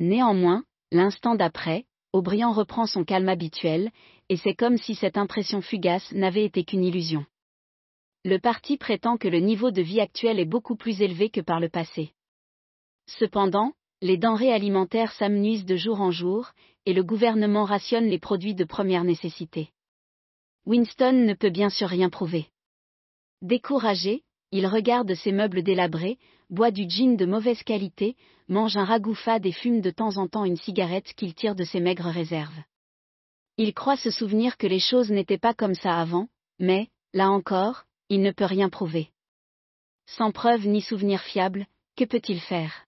Néanmoins, 0.00 0.64
l'instant 0.90 1.36
d'après, 1.36 1.86
Aubriand 2.12 2.52
reprend 2.52 2.86
son 2.86 3.04
calme 3.04 3.28
habituel, 3.28 3.92
et 4.28 4.36
c'est 4.36 4.54
comme 4.54 4.76
si 4.76 4.96
cette 4.96 5.16
impression 5.16 5.62
fugace 5.62 6.10
n'avait 6.12 6.44
été 6.44 6.64
qu'une 6.64 6.84
illusion 6.84 7.24
le 8.24 8.38
parti 8.38 8.76
prétend 8.76 9.16
que 9.16 9.28
le 9.28 9.38
niveau 9.38 9.70
de 9.70 9.82
vie 9.82 10.00
actuel 10.00 10.38
est 10.38 10.44
beaucoup 10.44 10.76
plus 10.76 11.00
élevé 11.00 11.30
que 11.30 11.40
par 11.40 11.60
le 11.60 11.68
passé. 11.68 12.12
Cependant, 13.06 13.72
les 14.00 14.16
denrées 14.16 14.52
alimentaires 14.52 15.12
s'amenuisent 15.12 15.64
de 15.64 15.76
jour 15.76 16.00
en 16.00 16.10
jour, 16.10 16.50
et 16.86 16.92
le 16.92 17.02
gouvernement 17.02 17.64
rationne 17.64 18.06
les 18.06 18.18
produits 18.18 18.54
de 18.54 18.64
première 18.64 19.04
nécessité. 19.04 19.70
Winston 20.66 21.12
ne 21.12 21.34
peut 21.34 21.50
bien 21.50 21.70
sûr 21.70 21.88
rien 21.88 22.10
prouver. 22.10 22.46
Découragé, 23.42 24.22
il 24.50 24.66
regarde 24.66 25.14
ses 25.14 25.32
meubles 25.32 25.62
délabrés, 25.62 26.18
boit 26.50 26.70
du 26.70 26.88
gin 26.88 27.16
de 27.16 27.26
mauvaise 27.26 27.62
qualité, 27.62 28.16
mange 28.48 28.76
un 28.76 28.84
ragoût 28.84 29.14
fade 29.14 29.46
et 29.46 29.52
fume 29.52 29.80
de 29.80 29.90
temps 29.90 30.16
en 30.16 30.28
temps 30.28 30.44
une 30.44 30.56
cigarette 30.56 31.12
qu'il 31.14 31.34
tire 31.34 31.54
de 31.54 31.64
ses 31.64 31.80
maigres 31.80 32.10
réserves. 32.10 32.62
Il 33.56 33.74
croit 33.74 33.96
se 33.96 34.10
souvenir 34.10 34.56
que 34.56 34.66
les 34.66 34.78
choses 34.78 35.10
n'étaient 35.10 35.38
pas 35.38 35.54
comme 35.54 35.74
ça 35.74 35.98
avant, 35.98 36.28
mais, 36.58 36.88
là 37.12 37.30
encore, 37.30 37.84
il 38.08 38.22
ne 38.22 38.30
peut 38.30 38.44
rien 38.44 38.68
prouver. 38.68 39.10
Sans 40.06 40.32
preuve 40.32 40.66
ni 40.66 40.80
souvenir 40.80 41.22
fiable, 41.22 41.66
que 41.96 42.04
peut-il 42.04 42.40
faire? 42.40 42.86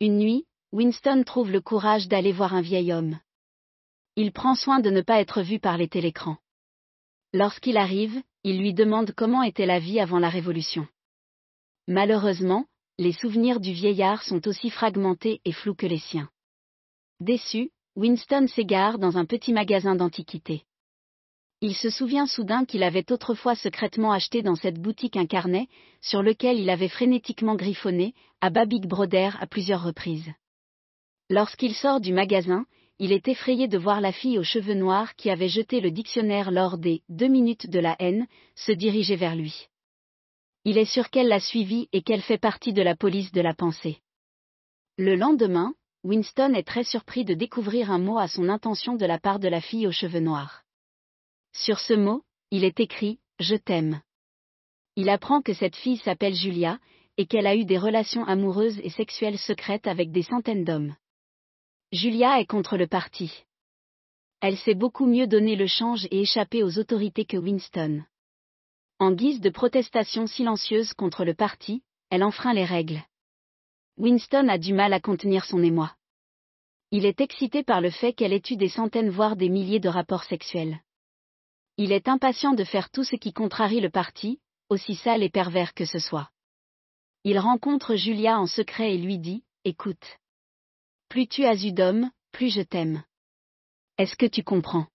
Une 0.00 0.18
nuit, 0.18 0.46
Winston 0.72 1.22
trouve 1.24 1.50
le 1.50 1.60
courage 1.60 2.08
d'aller 2.08 2.32
voir 2.32 2.54
un 2.54 2.62
vieil 2.62 2.92
homme. 2.92 3.18
Il 4.16 4.32
prend 4.32 4.54
soin 4.54 4.80
de 4.80 4.90
ne 4.90 5.02
pas 5.02 5.20
être 5.20 5.42
vu 5.42 5.58
par 5.58 5.76
les 5.76 5.88
télécrans. 5.88 6.38
Lorsqu'il 7.32 7.76
arrive, 7.76 8.22
il 8.44 8.58
lui 8.58 8.74
demande 8.74 9.12
comment 9.12 9.42
était 9.42 9.66
la 9.66 9.78
vie 9.78 10.00
avant 10.00 10.18
la 10.18 10.28
Révolution. 10.28 10.86
Malheureusement, 11.86 12.66
les 12.98 13.12
souvenirs 13.12 13.60
du 13.60 13.72
vieillard 13.72 14.22
sont 14.22 14.46
aussi 14.48 14.70
fragmentés 14.70 15.40
et 15.44 15.52
flous 15.52 15.74
que 15.74 15.86
les 15.86 15.98
siens. 15.98 16.30
Déçu, 17.20 17.70
Winston 17.96 18.46
s'égare 18.48 18.98
dans 18.98 19.18
un 19.18 19.24
petit 19.24 19.52
magasin 19.52 19.94
d'antiquités. 19.94 20.64
Il 21.64 21.76
se 21.76 21.90
souvient 21.90 22.26
soudain 22.26 22.64
qu'il 22.64 22.82
avait 22.82 23.12
autrefois 23.12 23.54
secrètement 23.54 24.10
acheté 24.10 24.42
dans 24.42 24.56
cette 24.56 24.80
boutique 24.80 25.16
un 25.16 25.26
carnet, 25.26 25.68
sur 26.00 26.20
lequel 26.20 26.58
il 26.58 26.68
avait 26.68 26.88
frénétiquement 26.88 27.54
griffonné, 27.54 28.14
à 28.40 28.50
bas 28.50 28.66
Big 28.66 28.84
Brother 28.84 29.40
à 29.40 29.46
plusieurs 29.46 29.84
reprises. 29.84 30.28
Lorsqu'il 31.30 31.72
sort 31.72 32.00
du 32.00 32.12
magasin, 32.12 32.66
il 32.98 33.12
est 33.12 33.28
effrayé 33.28 33.68
de 33.68 33.78
voir 33.78 34.00
la 34.00 34.10
fille 34.10 34.40
aux 34.40 34.42
cheveux 34.42 34.74
noirs 34.74 35.14
qui 35.14 35.30
avait 35.30 35.48
jeté 35.48 35.80
le 35.80 35.92
dictionnaire 35.92 36.50
lors 36.50 36.78
des 36.78 37.04
deux 37.08 37.28
minutes 37.28 37.70
de 37.70 37.78
la 37.78 37.94
haine, 38.00 38.26
se 38.56 38.72
diriger 38.72 39.14
vers 39.14 39.36
lui. 39.36 39.68
Il 40.64 40.78
est 40.78 40.84
sûr 40.84 41.10
qu'elle 41.10 41.28
l'a 41.28 41.38
suivi 41.38 41.88
et 41.92 42.02
qu'elle 42.02 42.22
fait 42.22 42.38
partie 42.38 42.72
de 42.72 42.82
la 42.82 42.96
police 42.96 43.30
de 43.30 43.40
la 43.40 43.54
pensée. 43.54 43.98
Le 44.98 45.14
lendemain, 45.14 45.74
Winston 46.02 46.54
est 46.54 46.66
très 46.66 46.82
surpris 46.82 47.24
de 47.24 47.34
découvrir 47.34 47.92
un 47.92 48.00
mot 48.00 48.18
à 48.18 48.26
son 48.26 48.48
intention 48.48 48.96
de 48.96 49.06
la 49.06 49.20
part 49.20 49.38
de 49.38 49.46
la 49.46 49.60
fille 49.60 49.86
aux 49.86 49.92
cheveux 49.92 50.18
noirs. 50.18 50.64
Sur 51.52 51.78
ce 51.80 51.92
mot, 51.92 52.22
il 52.50 52.64
est 52.64 52.80
écrit⁇ 52.80 53.14
Je 53.38 53.56
t'aime⁇ 53.56 53.94
Il 54.96 55.08
apprend 55.08 55.42
que 55.42 55.52
cette 55.52 55.76
fille 55.76 55.98
s'appelle 55.98 56.34
Julia, 56.34 56.78
et 57.18 57.26
qu'elle 57.26 57.46
a 57.46 57.54
eu 57.54 57.64
des 57.64 57.78
relations 57.78 58.24
amoureuses 58.24 58.78
et 58.82 58.90
sexuelles 58.90 59.38
secrètes 59.38 59.86
avec 59.86 60.12
des 60.12 60.22
centaines 60.22 60.64
d'hommes. 60.64 60.96
Julia 61.92 62.40
est 62.40 62.46
contre 62.46 62.76
le 62.76 62.86
parti. 62.86 63.44
Elle 64.40 64.56
sait 64.56 64.74
beaucoup 64.74 65.06
mieux 65.06 65.26
donner 65.26 65.56
le 65.56 65.66
change 65.66 66.06
et 66.10 66.22
échapper 66.22 66.62
aux 66.62 66.78
autorités 66.78 67.26
que 67.26 67.36
Winston. 67.36 68.02
En 68.98 69.12
guise 69.12 69.40
de 69.40 69.50
protestation 69.50 70.26
silencieuse 70.26 70.94
contre 70.94 71.24
le 71.24 71.34
parti, 71.34 71.82
elle 72.10 72.24
enfreint 72.24 72.54
les 72.54 72.64
règles. 72.64 73.02
Winston 73.98 74.48
a 74.48 74.58
du 74.58 74.72
mal 74.72 74.92
à 74.94 75.00
contenir 75.00 75.44
son 75.44 75.62
émoi. 75.62 75.94
Il 76.90 77.04
est 77.04 77.20
excité 77.20 77.62
par 77.62 77.80
le 77.80 77.90
fait 77.90 78.14
qu'elle 78.14 78.32
ait 78.32 78.42
eu 78.50 78.56
des 78.56 78.68
centaines 78.68 79.10
voire 79.10 79.36
des 79.36 79.48
milliers 79.48 79.80
de 79.80 79.88
rapports 79.88 80.24
sexuels. 80.24 80.80
Il 81.84 81.90
est 81.90 82.06
impatient 82.06 82.52
de 82.52 82.62
faire 82.62 82.90
tout 82.90 83.02
ce 83.02 83.16
qui 83.16 83.32
contrarie 83.32 83.80
le 83.80 83.90
parti, 83.90 84.38
aussi 84.68 84.94
sale 84.94 85.24
et 85.24 85.30
pervers 85.30 85.74
que 85.74 85.84
ce 85.84 85.98
soit. 85.98 86.30
Il 87.24 87.40
rencontre 87.40 87.96
Julia 87.96 88.38
en 88.38 88.46
secret 88.46 88.94
et 88.94 88.98
lui 88.98 89.18
dit, 89.18 89.42
Écoute. 89.64 90.20
Plus 91.08 91.26
tu 91.26 91.44
as 91.44 91.56
eu 91.56 91.72
d'hommes, 91.72 92.08
plus 92.30 92.54
je 92.54 92.62
t'aime. 92.62 93.02
Est-ce 93.98 94.14
que 94.14 94.26
tu 94.26 94.44
comprends 94.44 94.86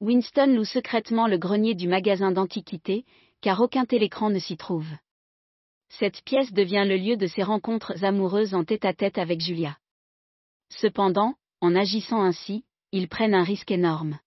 Winston 0.00 0.56
loue 0.56 0.64
secrètement 0.64 1.28
le 1.28 1.38
grenier 1.38 1.76
du 1.76 1.86
magasin 1.86 2.32
d'antiquités, 2.32 3.04
car 3.40 3.60
aucun 3.60 3.84
télécran 3.84 4.28
ne 4.28 4.40
s'y 4.40 4.56
trouve. 4.56 4.88
Cette 5.88 6.24
pièce 6.24 6.52
devient 6.52 6.84
le 6.84 6.96
lieu 6.96 7.16
de 7.16 7.28
ses 7.28 7.44
rencontres 7.44 8.02
amoureuses 8.02 8.54
en 8.54 8.64
tête-à-tête 8.64 9.18
avec 9.18 9.40
Julia. 9.40 9.78
Cependant, 10.68 11.36
en 11.60 11.76
agissant 11.76 12.22
ainsi, 12.22 12.64
ils 12.90 13.06
prennent 13.06 13.34
un 13.34 13.44
risque 13.44 13.70
énorme. 13.70 14.18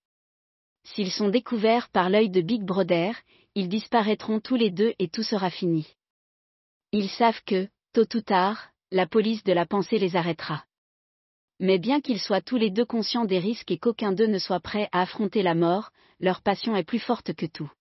S'ils 0.85 1.11
sont 1.11 1.29
découverts 1.29 1.89
par 1.89 2.09
l'œil 2.09 2.29
de 2.29 2.41
Big 2.41 2.63
Brother, 2.63 3.15
ils 3.55 3.69
disparaîtront 3.69 4.39
tous 4.39 4.55
les 4.55 4.69
deux 4.69 4.93
et 4.99 5.09
tout 5.09 5.23
sera 5.23 5.49
fini. 5.49 5.87
Ils 6.91 7.09
savent 7.09 7.41
que, 7.45 7.67
tôt 7.91 8.07
ou 8.15 8.21
tard, 8.21 8.69
la 8.91 9.07
police 9.07 9.43
de 9.43 9.51
la 9.51 9.65
pensée 9.65 9.97
les 9.97 10.15
arrêtera. 10.15 10.63
Mais 11.59 11.79
bien 11.79 12.01
qu'ils 12.01 12.19
soient 12.19 12.41
tous 12.41 12.57
les 12.57 12.69
deux 12.69 12.85
conscients 12.85 13.25
des 13.25 13.39
risques 13.39 13.71
et 13.71 13.79
qu'aucun 13.79 14.11
d'eux 14.11 14.27
ne 14.27 14.37
soit 14.37 14.59
prêt 14.59 14.87
à 14.91 15.01
affronter 15.01 15.41
la 15.41 15.55
mort, 15.55 15.91
leur 16.19 16.41
passion 16.41 16.75
est 16.75 16.83
plus 16.83 16.99
forte 16.99 17.33
que 17.33 17.45
tout. 17.45 17.71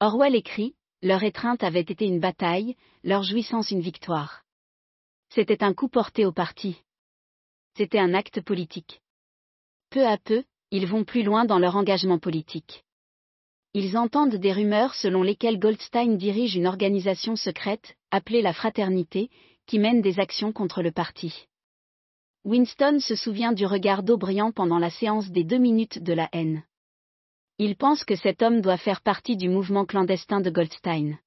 Orwell 0.00 0.34
écrit, 0.34 0.76
leur 1.02 1.24
étreinte 1.24 1.64
avait 1.64 1.80
été 1.80 2.06
une 2.06 2.20
bataille, 2.20 2.76
leur 3.02 3.24
jouissance 3.24 3.70
une 3.70 3.80
victoire. 3.80 4.42
C'était 5.30 5.64
un 5.64 5.74
coup 5.74 5.88
porté 5.88 6.24
au 6.24 6.32
parti. 6.32 6.76
C'était 7.76 7.98
un 7.98 8.14
acte 8.14 8.40
politique. 8.42 9.00
Peu 9.90 10.06
à 10.06 10.18
peu, 10.18 10.44
ils 10.72 10.86
vont 10.86 11.04
plus 11.04 11.22
loin 11.22 11.44
dans 11.44 11.58
leur 11.58 11.76
engagement 11.76 12.18
politique. 12.18 12.82
Ils 13.74 13.96
entendent 13.96 14.36
des 14.36 14.52
rumeurs 14.52 14.94
selon 14.94 15.22
lesquelles 15.22 15.58
Goldstein 15.58 16.16
dirige 16.16 16.56
une 16.56 16.66
organisation 16.66 17.36
secrète, 17.36 17.94
appelée 18.10 18.40
la 18.40 18.54
Fraternité, 18.54 19.30
qui 19.66 19.78
mène 19.78 20.00
des 20.00 20.18
actions 20.18 20.52
contre 20.52 20.82
le 20.82 20.90
parti. 20.90 21.46
Winston 22.44 22.98
se 23.00 23.14
souvient 23.14 23.52
du 23.52 23.66
regard 23.66 24.02
d'Aubriand 24.02 24.50
pendant 24.50 24.78
la 24.78 24.90
séance 24.90 25.30
des 25.30 25.44
deux 25.44 25.58
minutes 25.58 26.02
de 26.02 26.14
la 26.14 26.28
haine. 26.32 26.64
Il 27.58 27.76
pense 27.76 28.02
que 28.02 28.16
cet 28.16 28.42
homme 28.42 28.62
doit 28.62 28.78
faire 28.78 29.02
partie 29.02 29.36
du 29.36 29.50
mouvement 29.50 29.84
clandestin 29.84 30.40
de 30.40 30.50
Goldstein. 30.50 31.18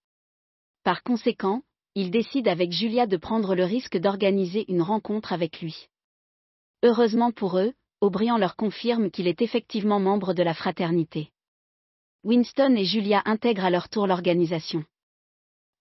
Par 0.83 1.03
conséquent, 1.03 1.61
il 1.93 2.09
décide 2.09 2.47
avec 2.47 2.71
Julia 2.71 3.05
de 3.05 3.15
prendre 3.15 3.53
le 3.55 3.63
risque 3.63 3.97
d'organiser 3.97 4.65
une 4.67 4.81
rencontre 4.81 5.33
avec 5.33 5.61
lui. 5.61 5.87
Heureusement 6.83 7.31
pour 7.31 7.59
eux, 7.59 7.73
Aubriand 8.05 8.37
leur 8.37 8.55
confirme 8.55 9.09
qu'il 9.09 9.27
est 9.27 9.41
effectivement 9.41 9.99
membre 9.99 10.35
de 10.35 10.43
la 10.43 10.53
fraternité. 10.53 11.31
Winston 12.23 12.75
et 12.75 12.85
Julia 12.85 13.23
intègrent 13.25 13.65
à 13.65 13.71
leur 13.71 13.89
tour 13.89 14.05
l'organisation. 14.05 14.85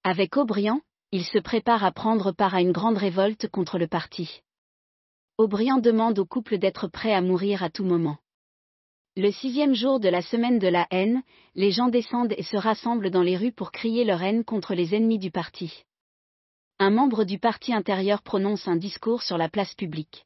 Avec 0.04 0.38
Aubriand, 0.38 0.80
ils 1.12 1.26
se 1.26 1.38
préparent 1.38 1.84
à 1.84 1.92
prendre 1.92 2.32
part 2.32 2.54
à 2.54 2.62
une 2.62 2.72
grande 2.72 2.96
révolte 2.96 3.48
contre 3.48 3.76
le 3.76 3.88
parti. 3.88 4.40
Aubriand 5.36 5.76
demande 5.76 6.18
au 6.18 6.24
couple 6.24 6.56
d'être 6.56 6.88
prêt 6.88 7.12
à 7.12 7.20
mourir 7.20 7.62
à 7.62 7.68
tout 7.68 7.84
moment. 7.84 8.16
Le 9.16 9.30
sixième 9.30 9.74
jour 9.74 10.00
de 10.00 10.08
la 10.08 10.22
semaine 10.22 10.58
de 10.58 10.68
la 10.68 10.86
haine, 10.90 11.22
les 11.54 11.72
gens 11.72 11.88
descendent 11.88 12.32
et 12.38 12.42
se 12.42 12.56
rassemblent 12.56 13.10
dans 13.10 13.22
les 13.22 13.36
rues 13.36 13.52
pour 13.52 13.70
crier 13.70 14.06
leur 14.06 14.22
haine 14.22 14.44
contre 14.44 14.74
les 14.74 14.94
ennemis 14.94 15.18
du 15.18 15.30
parti. 15.30 15.84
Un 16.78 16.88
membre 16.88 17.24
du 17.24 17.38
parti 17.38 17.74
intérieur 17.74 18.22
prononce 18.22 18.66
un 18.66 18.76
discours 18.76 19.22
sur 19.22 19.36
la 19.36 19.50
place 19.50 19.74
publique. 19.74 20.24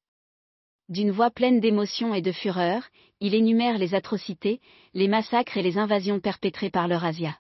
D'une 0.89 1.11
voix 1.11 1.31
pleine 1.31 1.61
d'émotion 1.61 2.15
et 2.15 2.23
de 2.23 2.33
fureur, 2.33 2.83
il 3.21 3.35
énumère 3.35 3.77
les 3.77 3.95
atrocités, 3.95 4.61
les 4.95 5.09
massacres 5.09 5.57
et 5.59 5.63
les 5.63 5.77
invasions 5.77 6.19
perpétrées 6.19 6.71
par 6.71 6.89
l'Eurasia. 6.89 7.39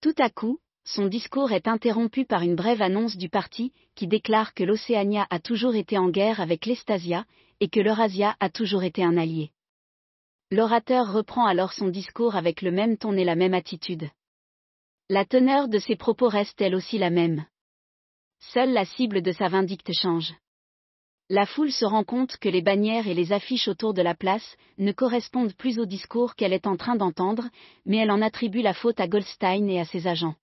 Tout 0.00 0.14
à 0.18 0.30
coup, 0.30 0.58
son 0.84 1.06
discours 1.06 1.52
est 1.52 1.68
interrompu 1.68 2.24
par 2.24 2.42
une 2.42 2.54
brève 2.54 2.80
annonce 2.80 3.16
du 3.16 3.28
parti, 3.28 3.72
qui 3.94 4.06
déclare 4.06 4.54
que 4.54 4.64
l'Océania 4.64 5.26
a 5.30 5.40
toujours 5.40 5.74
été 5.74 5.98
en 5.98 6.08
guerre 6.08 6.40
avec 6.40 6.64
l'Estasia, 6.64 7.26
et 7.60 7.68
que 7.68 7.80
l'Eurasia 7.80 8.36
a 8.40 8.48
toujours 8.48 8.84
été 8.84 9.02
un 9.02 9.16
allié. 9.16 9.50
L'orateur 10.50 11.12
reprend 11.12 11.44
alors 11.44 11.72
son 11.72 11.88
discours 11.88 12.36
avec 12.36 12.62
le 12.62 12.70
même 12.70 12.96
ton 12.96 13.12
et 13.14 13.24
la 13.24 13.34
même 13.34 13.54
attitude. 13.54 14.08
La 15.10 15.24
teneur 15.24 15.68
de 15.68 15.78
ses 15.78 15.96
propos 15.96 16.28
reste 16.28 16.60
elle 16.60 16.74
aussi 16.74 16.98
la 16.98 17.10
même. 17.10 17.44
Seule 18.38 18.72
la 18.72 18.84
cible 18.84 19.22
de 19.22 19.32
sa 19.32 19.48
vindicte 19.48 19.92
change. 19.92 20.34
La 21.28 21.46
foule 21.46 21.72
se 21.72 21.84
rend 21.84 22.04
compte 22.04 22.36
que 22.36 22.48
les 22.48 22.62
bannières 22.62 23.08
et 23.08 23.14
les 23.14 23.32
affiches 23.32 23.68
autour 23.68 23.94
de 23.94 24.02
la 24.02 24.14
place 24.14 24.56
ne 24.78 24.92
correspondent 24.92 25.54
plus 25.54 25.78
au 25.78 25.86
discours 25.86 26.34
qu'elle 26.34 26.52
est 26.52 26.66
en 26.66 26.76
train 26.76 26.96
d'entendre, 26.96 27.48
mais 27.84 27.96
elle 27.96 28.10
en 28.10 28.22
attribue 28.22 28.62
la 28.62 28.74
faute 28.74 29.00
à 29.00 29.08
Goldstein 29.08 29.68
et 29.68 29.80
à 29.80 29.84
ses 29.84 30.06
agents 30.06 30.36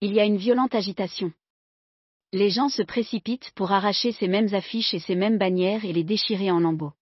il 0.00 0.12
y 0.12 0.20
a 0.20 0.24
une 0.24 0.36
violente 0.36 0.74
agitation. 0.74 1.32
Les 2.32 2.50
gens 2.50 2.68
se 2.68 2.82
précipitent 2.82 3.50
pour 3.54 3.72
arracher 3.72 4.12
ces 4.12 4.28
mêmes 4.28 4.52
affiches 4.52 4.92
et 4.92 4.98
ces 4.98 5.14
mêmes 5.14 5.38
bannières 5.38 5.84
et 5.84 5.92
les 5.92 6.04
déchirer 6.04 6.50
en 6.50 6.60
lambeaux. 6.60 6.92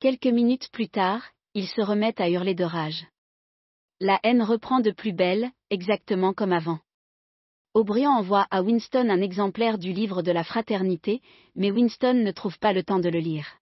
Quelques 0.00 0.26
minutes 0.26 0.70
plus 0.70 0.88
tard, 0.88 1.22
ils 1.54 1.68
se 1.68 1.80
remettent 1.80 2.20
à 2.20 2.28
hurler 2.28 2.54
de 2.54 2.64
rage. 2.64 3.06
La 4.00 4.20
haine 4.22 4.42
reprend 4.42 4.80
de 4.80 4.90
plus 4.90 5.12
belle, 5.12 5.50
exactement 5.70 6.34
comme 6.34 6.52
avant. 6.52 6.80
Aubriand 7.74 8.12
envoie 8.12 8.46
à 8.52 8.62
Winston 8.62 9.08
un 9.10 9.20
exemplaire 9.20 9.78
du 9.78 9.92
livre 9.92 10.22
de 10.22 10.30
la 10.30 10.44
fraternité, 10.44 11.20
mais 11.56 11.72
Winston 11.72 12.14
ne 12.14 12.30
trouve 12.30 12.56
pas 12.60 12.72
le 12.72 12.84
temps 12.84 13.00
de 13.00 13.08
le 13.08 13.18
lire. 13.18 13.58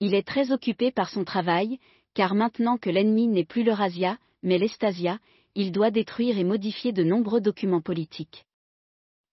Il 0.00 0.12
est 0.12 0.26
très 0.26 0.50
occupé 0.50 0.90
par 0.90 1.08
son 1.08 1.24
travail, 1.24 1.78
car 2.14 2.34
maintenant 2.34 2.78
que 2.78 2.90
l'ennemi 2.90 3.28
n'est 3.28 3.44
plus 3.44 3.62
l'Eurasia, 3.62 4.18
mais 4.42 4.58
l'Estasia, 4.58 5.20
il 5.54 5.70
doit 5.70 5.92
détruire 5.92 6.36
et 6.36 6.42
modifier 6.42 6.92
de 6.92 7.04
nombreux 7.04 7.40
documents 7.40 7.80
politiques. 7.80 8.44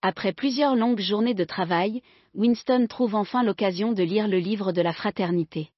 Après 0.03 0.34
plusieurs 0.34 0.75
longues 0.75 1.00
journées 1.00 1.34
de 1.34 1.43
travail, 1.43 2.03
Winston 2.36 2.86
trouve 2.88 3.15
enfin 3.15 3.41
l'occasion 3.41 3.91
de 3.91 4.03
lire 4.03 4.27
le 4.27 4.38
livre 4.38 4.72
de 4.72 4.84
la 4.84 4.93
fraternité. 4.93 5.72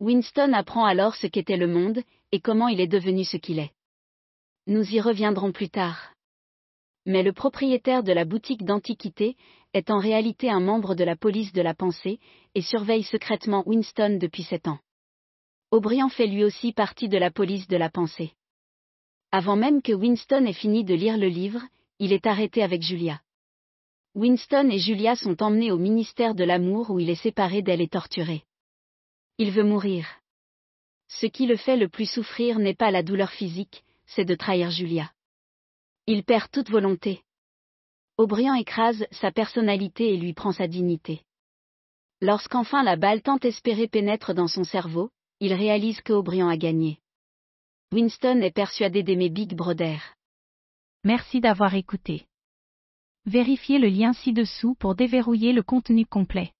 Winston 0.00 0.54
apprend 0.54 0.86
alors 0.86 1.16
ce 1.16 1.26
qu'était 1.26 1.58
le 1.58 1.66
monde, 1.66 2.02
et 2.32 2.40
comment 2.40 2.68
il 2.68 2.80
est 2.80 2.86
devenu 2.86 3.24
ce 3.24 3.36
qu'il 3.36 3.58
est. 3.58 3.72
Nous 4.66 4.90
y 4.94 5.02
reviendrons 5.02 5.52
plus 5.52 5.68
tard. 5.68 6.14
Mais 7.10 7.24
le 7.24 7.32
propriétaire 7.32 8.04
de 8.04 8.12
la 8.12 8.24
boutique 8.24 8.64
d'antiquité 8.64 9.36
est 9.74 9.90
en 9.90 9.98
réalité 9.98 10.48
un 10.48 10.60
membre 10.60 10.94
de 10.94 11.02
la 11.02 11.16
police 11.16 11.52
de 11.52 11.60
la 11.60 11.74
pensée, 11.74 12.20
et 12.54 12.62
surveille 12.62 13.02
secrètement 13.02 13.64
Winston 13.66 14.16
depuis 14.20 14.44
sept 14.44 14.68
ans. 14.68 14.78
Aubriand 15.72 16.08
fait 16.08 16.28
lui 16.28 16.44
aussi 16.44 16.72
partie 16.72 17.08
de 17.08 17.18
la 17.18 17.32
police 17.32 17.66
de 17.66 17.76
la 17.76 17.90
pensée. 17.90 18.30
Avant 19.32 19.56
même 19.56 19.82
que 19.82 19.92
Winston 19.92 20.44
ait 20.44 20.52
fini 20.52 20.84
de 20.84 20.94
lire 20.94 21.18
le 21.18 21.26
livre, 21.26 21.62
il 21.98 22.12
est 22.12 22.28
arrêté 22.28 22.62
avec 22.62 22.82
Julia. 22.82 23.20
Winston 24.14 24.70
et 24.70 24.78
Julia 24.78 25.16
sont 25.16 25.42
emmenés 25.42 25.72
au 25.72 25.78
ministère 25.78 26.36
de 26.36 26.44
l'amour 26.44 26.90
où 26.90 27.00
il 27.00 27.10
est 27.10 27.20
séparé 27.20 27.60
d'elle 27.60 27.80
et 27.80 27.88
torturé. 27.88 28.44
Il 29.36 29.50
veut 29.50 29.64
mourir. 29.64 30.06
Ce 31.08 31.26
qui 31.26 31.46
le 31.46 31.56
fait 31.56 31.76
le 31.76 31.88
plus 31.88 32.08
souffrir 32.08 32.60
n'est 32.60 32.76
pas 32.76 32.92
la 32.92 33.02
douleur 33.02 33.32
physique, 33.32 33.82
c'est 34.06 34.24
de 34.24 34.36
trahir 34.36 34.70
Julia. 34.70 35.10
Il 36.06 36.24
perd 36.24 36.50
toute 36.50 36.70
volonté. 36.70 37.22
O'Brien 38.16 38.54
écrase 38.54 39.06
sa 39.12 39.30
personnalité 39.30 40.12
et 40.12 40.16
lui 40.16 40.34
prend 40.34 40.52
sa 40.52 40.66
dignité. 40.66 41.22
Lorsqu'enfin 42.20 42.82
la 42.82 42.96
balle 42.96 43.22
tant 43.22 43.38
espérée 43.38 43.88
pénètre 43.88 44.34
dans 44.34 44.48
son 44.48 44.64
cerveau, 44.64 45.10
il 45.40 45.54
réalise 45.54 46.00
que 46.02 46.12
O'Brien 46.12 46.48
a 46.48 46.56
gagné. 46.56 46.98
Winston 47.92 48.40
est 48.42 48.54
persuadé 48.54 49.02
d'aimer 49.02 49.30
Big 49.30 49.54
Brother. 49.54 50.00
Merci 51.04 51.40
d'avoir 51.40 51.74
écouté. 51.74 52.26
Vérifiez 53.24 53.78
le 53.78 53.88
lien 53.88 54.12
ci-dessous 54.12 54.74
pour 54.74 54.94
déverrouiller 54.94 55.52
le 55.52 55.62
contenu 55.62 56.06
complet. 56.06 56.52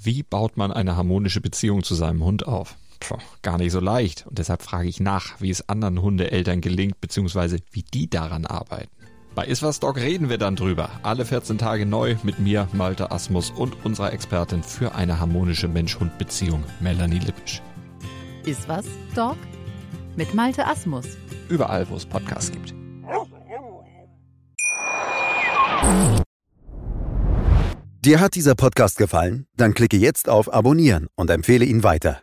Wie 0.00 0.22
baut 0.22 0.56
man 0.56 0.72
eine 0.72 0.96
harmonische 0.96 1.40
Beziehung 1.40 1.82
zu 1.82 1.94
seinem 1.94 2.24
Hund 2.24 2.46
auf? 2.46 2.76
Puh, 3.00 3.18
gar 3.42 3.58
nicht 3.58 3.72
so 3.72 3.80
leicht. 3.80 4.26
Und 4.26 4.38
deshalb 4.38 4.62
frage 4.62 4.88
ich 4.88 5.00
nach, 5.00 5.40
wie 5.40 5.50
es 5.50 5.68
anderen 5.68 6.02
Hundeeltern 6.02 6.60
gelingt, 6.60 7.00
beziehungsweise 7.00 7.58
wie 7.70 7.82
die 7.82 8.10
daran 8.10 8.46
arbeiten. 8.46 8.90
Bei 9.34 9.46
Iswas 9.46 9.78
Dog 9.78 9.98
reden 9.98 10.28
wir 10.28 10.38
dann 10.38 10.56
drüber. 10.56 10.90
Alle 11.04 11.24
14 11.24 11.58
Tage 11.58 11.86
neu 11.86 12.16
mit 12.24 12.40
mir, 12.40 12.68
Malte 12.72 13.12
Asmus 13.12 13.50
und 13.50 13.84
unserer 13.84 14.12
Expertin 14.12 14.64
für 14.64 14.96
eine 14.96 15.20
harmonische 15.20 15.68
Mensch-Hund-Beziehung, 15.68 16.64
Melanie 16.80 17.20
Lippisch. 17.20 17.62
Iswas 18.44 18.86
Dog? 19.14 19.36
Mit 20.16 20.34
Malte 20.34 20.66
Asmus. 20.66 21.06
Überall, 21.48 21.88
wo 21.88 21.94
es 21.94 22.04
Podcasts 22.04 22.50
gibt. 22.50 22.74
Dir 28.04 28.20
hat 28.20 28.34
dieser 28.34 28.54
Podcast 28.54 28.96
gefallen? 28.96 29.46
Dann 29.56 29.74
klicke 29.74 29.96
jetzt 29.96 30.28
auf 30.28 30.52
Abonnieren 30.52 31.08
und 31.14 31.30
empfehle 31.30 31.64
ihn 31.64 31.82
weiter. 31.82 32.22